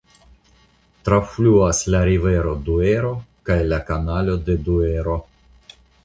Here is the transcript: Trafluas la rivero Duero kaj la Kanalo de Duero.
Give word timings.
Trafluas 1.09 1.81
la 1.95 1.99
rivero 2.09 2.53
Duero 2.69 3.11
kaj 3.49 3.57
la 3.73 3.79
Kanalo 3.91 4.39
de 4.47 4.55
Duero. 4.71 5.19